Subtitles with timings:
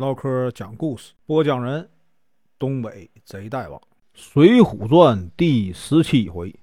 [0.00, 1.86] 唠嗑讲故事，播讲人：
[2.58, 3.78] 东北贼大王，
[4.14, 6.58] 《水浒传》第十七回：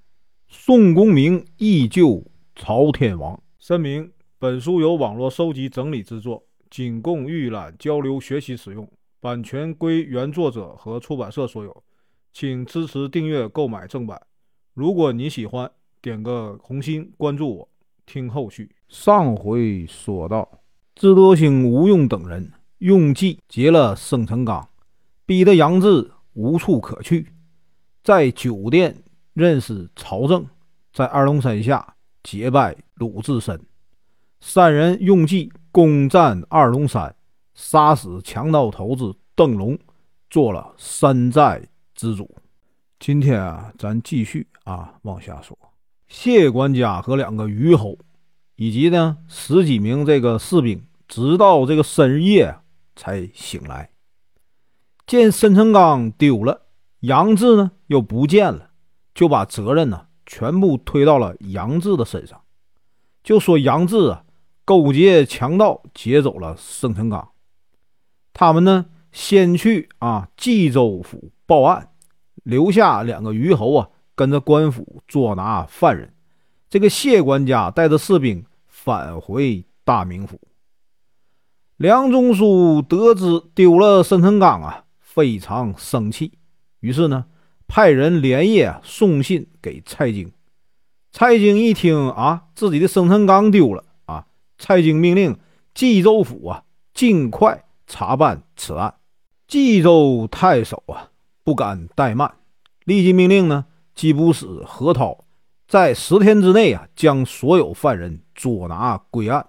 [0.48, 2.23] 宋公明义救
[2.55, 3.39] 朝天王。
[3.60, 8.89] 声明：本书由网络收集整理制作，仅供预览、交流、学习使用，
[9.20, 11.83] 版权归原作者和出版社所有，
[12.33, 14.19] 请支持订阅、购买正版。
[14.74, 15.69] 如果你喜欢，
[16.02, 17.70] 点个红心，关注我，
[18.08, 18.72] 听后续。
[18.88, 20.49] 上回说到，
[20.95, 22.52] 智多星、吴用等人。
[22.80, 24.70] 用计劫了生辰纲，
[25.26, 27.34] 逼得杨志无处可去，
[28.04, 28.95] 在酒店
[29.34, 30.45] 认识曹正，
[30.94, 33.59] 在二龙山下结拜鲁智深，
[34.40, 37.16] 三人用计攻占二龙山，
[37.55, 39.76] 杀死强盗头子邓龙，
[40.30, 42.30] 做了山寨之主。
[42.99, 45.57] 今天啊，咱继续啊往下说，
[46.07, 47.98] 谢管家和两个虞侯，
[48.55, 52.55] 以及呢十几名这个士兵，直到这个深夜。
[52.98, 53.92] 才醒来，
[55.05, 56.64] 见申成刚丢了，
[57.02, 58.71] 杨志呢又不见了，
[59.13, 62.41] 就把责任呢全部推到了杨志的身上，
[63.24, 64.25] 就说杨志啊
[64.66, 67.30] 勾结强盗劫走了申成刚。
[68.33, 71.91] 他们呢先去啊冀州府报案，
[72.43, 76.14] 留下两个虞侯啊跟着官府捉拿犯人。
[76.69, 80.39] 这个谢管家带着士兵返回大名府。
[81.78, 86.31] 梁中书得知丢了生辰纲啊，非常生气，
[86.80, 87.25] 于是呢，
[87.67, 90.31] 派人连夜送信给蔡京。
[91.11, 94.25] 蔡京一听啊，自己的生辰纲丢了啊，
[94.58, 95.38] 蔡京命令
[95.75, 96.64] 冀州府啊，
[96.95, 98.95] 尽快查办此案。
[99.48, 101.11] 冀州太守啊，
[101.44, 102.33] 不敢怠慢，
[102.86, 105.25] 立即命令呢，缉捕使何涛
[105.67, 109.45] 在十天之内啊，将所有犯人捉拿归案，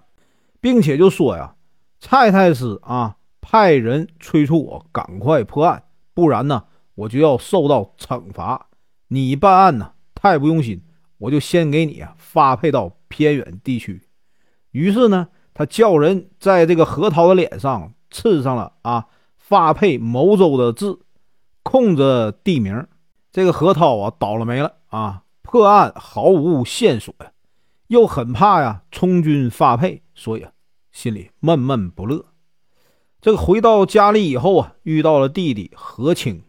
[0.61, 1.55] 并且就说呀。
[1.99, 5.83] 蔡太师啊，派人催促我赶快破案，
[6.13, 6.63] 不然呢，
[6.95, 8.67] 我就要受到惩罚。
[9.09, 10.81] 你办案呢太不用心，
[11.17, 14.01] 我就先给你啊发配到偏远地区。
[14.71, 19.07] 于是呢，他叫人在这个何涛的脸上刺上了啊
[19.37, 20.99] 发配某州的字，
[21.63, 22.87] 空着地名。
[23.31, 27.31] 这个何涛啊倒了霉了啊，破案毫无线索呀，
[27.87, 30.51] 又很怕呀充军发配，所以啊。
[30.91, 32.25] 心里闷闷不乐。
[33.21, 36.43] 这个回到家里以后啊，遇到了弟弟何清，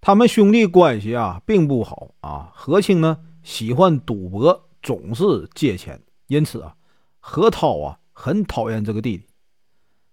[0.00, 2.52] 他们兄弟关系啊并不好啊。
[2.54, 6.76] 何清呢喜欢赌博，总是借钱，因此啊，
[7.18, 9.26] 何涛啊很讨厌这个弟弟。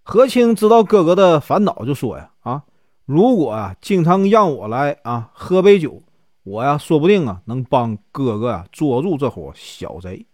[0.02, 2.63] 何清知道哥哥的烦恼，就说呀：“啊，
[3.06, 6.02] 如果啊经常让我来啊喝杯酒，
[6.42, 10.25] 我呀说不定啊能帮哥哥啊捉住这伙小贼。”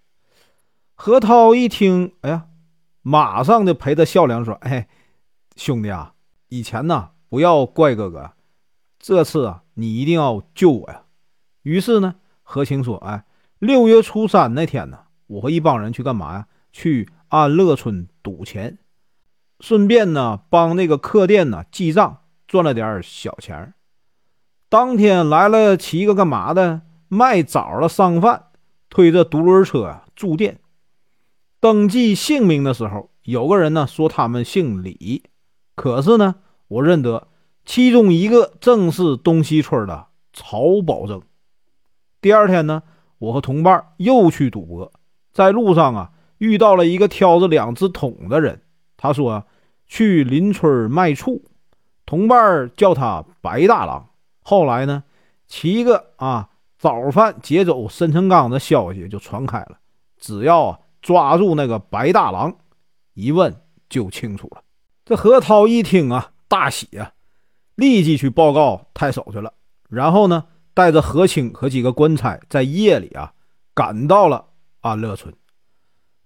[0.96, 2.46] 何涛一听，哎呀。
[3.10, 4.90] 马上就陪他笑脸说：“哎，
[5.56, 6.14] 兄弟啊，
[6.50, 8.34] 以前呢不要怪哥哥，
[9.00, 11.04] 这次啊你一定要救我呀。”
[11.64, 13.24] 于是呢，何清说：“哎，
[13.60, 16.48] 六月初三那天呢，我和一帮人去干嘛呀？
[16.74, 18.78] 去安乐村赌钱，
[19.62, 23.74] 顺便呢帮那个客店呢记账，赚了点小钱。
[24.68, 26.82] 当天来了七个干嘛的？
[27.08, 28.48] 卖枣的商贩，
[28.90, 30.60] 推着独轮车啊住店。”
[31.60, 35.24] 登记姓名的时候，有个人呢说他们姓李，
[35.76, 36.36] 可是呢，
[36.68, 37.28] 我认得
[37.66, 41.20] 其中一个正是东西村的曹保正。
[42.22, 42.84] 第二天呢，
[43.18, 44.92] 我和同伴又去赌博，
[45.34, 48.62] 在路上啊遇到了一个挑着两只桶的人，
[48.96, 49.44] 他说
[49.88, 51.44] 去邻村卖醋，
[52.06, 54.10] 同伴叫他白大郎。
[54.44, 55.04] 后来呢，
[55.48, 59.80] 七个啊早饭劫走申成刚的消息就传开了，
[60.20, 60.80] 只要啊。
[61.02, 62.58] 抓住那个白大郎，
[63.14, 63.56] 一问
[63.90, 64.64] 就清楚了。
[65.06, 67.14] 这何涛一听啊，大喜啊，
[67.76, 69.54] 立即去报告太守去了。
[69.90, 73.34] 然后呢，带着何清和几个官差，在夜里啊，
[73.74, 74.48] 赶到了
[74.82, 75.34] 安乐村，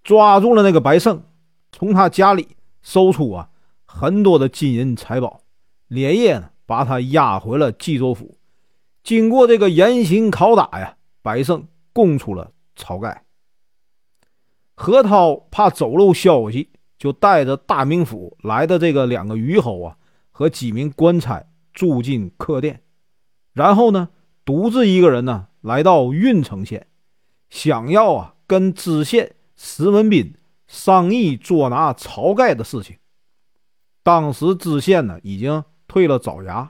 [0.03, 1.21] 抓住了那个白胜，
[1.71, 3.49] 从他家里搜出啊
[3.85, 5.41] 很多的金银财宝，
[5.87, 8.37] 连夜把他押回了冀州府。
[9.03, 13.23] 经过这个严刑拷打呀，白胜供出了晁盖。
[14.81, 19.95] 何涛怕走漏消息，就带着大名府来的这个两个虞侯啊
[20.31, 22.81] 和几名官差住进客店，
[23.53, 24.09] 然后呢，
[24.43, 26.87] 独自一个人呢来到郓城县，
[27.51, 30.33] 想要啊跟知县石文斌
[30.65, 32.97] 商议捉拿晁盖的事情。
[34.01, 36.69] 当时知县呢已经退了早衙，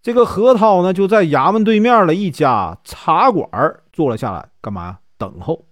[0.00, 3.50] 这个何涛呢就在衙门对面的一家茶馆
[3.92, 5.00] 坐了下来，干嘛？
[5.18, 5.67] 等候。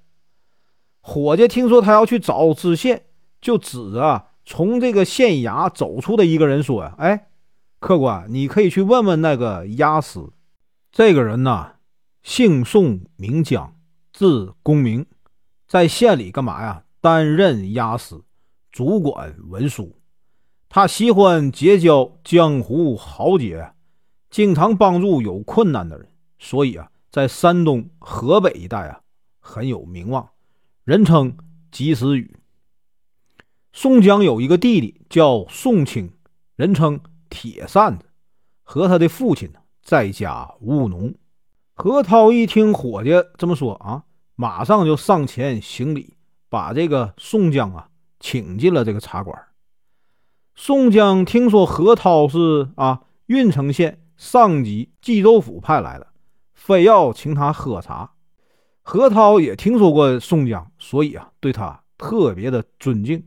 [1.08, 3.04] 伙计听说他要去找知县，
[3.40, 7.28] 就指着从这个县衙走出的一个人说呀：“哎，
[7.78, 10.32] 客官，你可以去问问那个押司。
[10.90, 11.74] 这个人呢，
[12.24, 13.76] 姓宋，名江，
[14.12, 15.06] 字公明，
[15.68, 16.82] 在县里干嘛呀？
[17.00, 18.24] 担任押司，
[18.72, 20.00] 主管文书。
[20.68, 23.74] 他喜欢结交江湖豪杰，
[24.28, 26.08] 经常帮助有困难的人，
[26.40, 29.02] 所以啊，在山东、河北一带啊，
[29.38, 30.28] 很有名望，
[30.86, 31.36] 人称
[31.72, 32.36] 及时雨。”
[33.74, 36.12] 宋江有一个弟弟叫宋清，
[36.54, 38.04] 人称铁扇子，
[38.62, 41.12] 和他的父亲呢在家务农。
[41.74, 44.04] 何涛一听伙计这么说啊，
[44.36, 46.16] 马上就上前行礼，
[46.48, 47.88] 把这个宋江啊
[48.20, 49.36] 请进了这个茶馆。
[50.54, 56.06] 宋江听说何涛是啊郓城县上级冀州府派来的，
[56.54, 58.12] 非要请他喝茶。
[58.88, 63.26] 何涛也听说过宋江，所以啊对他特别的尊敬。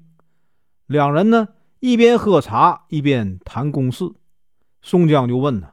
[0.86, 1.50] 两人呢，
[1.82, 4.10] 一边喝茶一边谈公事。
[4.82, 5.72] 宋江就问呢：“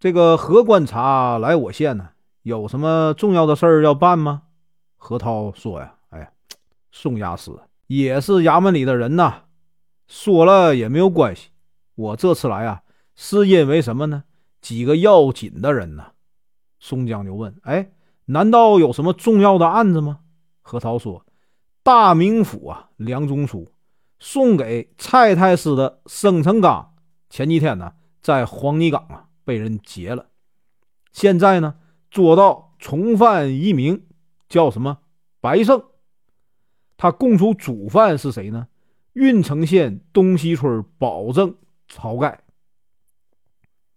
[0.00, 2.08] 这个何观察来我县呢，
[2.42, 4.42] 有什么重要的事儿要办吗？”
[4.98, 6.32] 何涛说：“呀，哎，
[6.90, 9.42] 宋押司也是衙门里的人呐，
[10.08, 11.50] 说了也没有关系。
[11.94, 12.82] 我这次来啊，
[13.14, 14.24] 是因为什么呢？
[14.60, 16.06] 几个要紧的人呢。”
[16.80, 17.92] 宋江就问：“哎，
[18.28, 20.20] 难道有什么重要的案子吗？”
[20.62, 21.26] 何涛说
[21.82, 23.68] ：“大名府啊，梁中书。”
[24.20, 26.92] 送给蔡太师的生辰纲，
[27.30, 30.26] 前几天呢，在黄泥岗啊被人劫了，
[31.12, 31.76] 现在呢
[32.10, 34.04] 捉到从犯一名，
[34.48, 34.98] 叫什么
[35.40, 35.84] 白胜。
[36.96, 38.66] 他供出主犯是谁呢？
[39.12, 41.54] 郓城县东西村保正
[41.88, 42.42] 晁盖。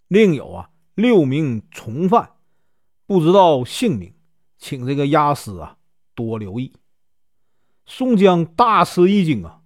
[0.07, 2.33] 另有啊六名从犯，
[3.07, 4.13] 不知道姓名，
[4.61, 5.75] 请这个押司啊
[6.13, 6.71] 多留意。
[7.87, 9.61] 宋江大吃一惊啊！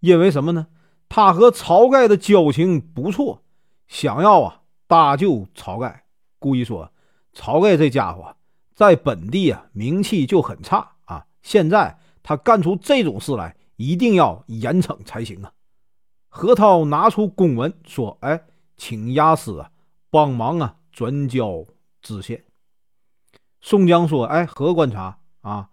[0.00, 0.66] 因为什么呢？
[1.08, 3.42] 他和晁盖的交情不错，
[3.88, 6.04] 想要啊搭救晁盖。
[6.38, 6.92] 故意说，
[7.32, 8.36] 晁盖这家伙
[8.74, 11.26] 在本地啊名气就很差啊。
[11.42, 15.50] 现在他干出这种事来，一定要严惩才行啊。
[16.28, 18.44] 何涛拿出公文说：“哎，
[18.76, 19.70] 请押司啊
[20.10, 21.64] 帮忙啊转交
[22.02, 22.44] 知县。”
[23.64, 25.70] 宋江说：“哎，何观察啊，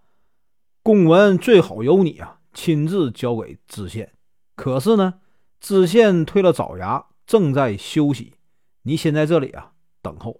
[0.82, 4.14] 公文最好由你啊亲自交给知县。”
[4.56, 5.16] 可是呢，
[5.60, 8.36] 知县退了早衙，正在休息。
[8.84, 10.40] 你先在这里啊等候，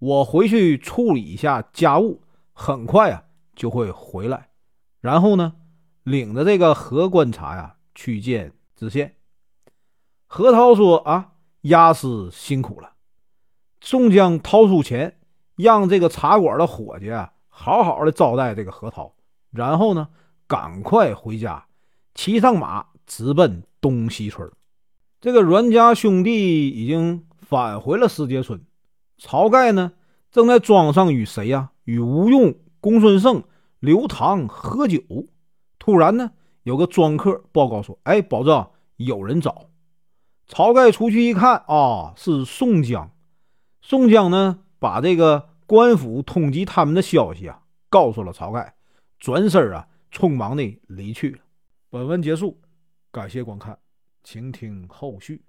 [0.00, 3.22] 我回去处理一下家务，很快啊
[3.54, 4.48] 就会回来。
[5.00, 5.54] 然后呢，
[6.02, 9.14] 领着这个何观察呀去见知县。
[10.26, 12.94] 何涛说：“啊，押司辛苦了。”
[13.80, 15.17] 宋江掏出钱，
[15.58, 19.12] 让这个茶馆的伙计啊好好的招待这个何涛，
[19.50, 20.08] 然后呢，
[20.46, 21.66] 赶快回家，
[22.14, 22.86] 骑上马。
[23.08, 24.52] 直奔东西村，
[25.18, 28.60] 这个阮家兄弟已经返回了石碣村。
[29.18, 29.92] 晁盖呢，
[30.30, 31.70] 正在庄上与谁呀？
[31.84, 33.42] 与吴用、公孙胜、
[33.80, 35.00] 刘唐喝酒。
[35.78, 36.32] 突然呢，
[36.64, 38.66] 有个庄客报告说：“哎，保证
[38.96, 39.70] 有人找。”
[40.46, 43.10] 晁盖出去一看，啊，是宋江。
[43.80, 48.74] 宋江呢，把这个官府通缉他们的消息啊，告诉了晁盖，
[49.18, 51.38] 转身啊，匆忙的离去了。
[51.90, 52.60] 本文结束。
[53.10, 53.78] 感谢观看，
[54.22, 55.42] 请听后续。